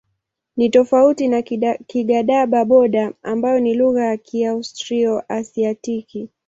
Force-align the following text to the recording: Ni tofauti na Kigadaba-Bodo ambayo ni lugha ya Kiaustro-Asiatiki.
Ni 0.57 0.69
tofauti 0.69 1.27
na 1.27 1.41
Kigadaba-Bodo 1.87 3.13
ambayo 3.23 3.59
ni 3.59 3.73
lugha 3.73 4.05
ya 4.05 4.17
Kiaustro-Asiatiki. 4.17 6.29